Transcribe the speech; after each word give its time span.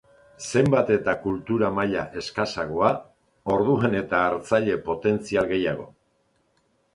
Zenbat 0.51 0.87
eta 0.93 1.13
kultura 1.25 1.67
maila 1.79 2.05
eskasagoa 2.21 2.89
orduan 3.57 3.99
eta 4.01 4.23
hartzaile 4.31 4.79
potentzial 4.89 5.51
gehiago. 5.55 5.87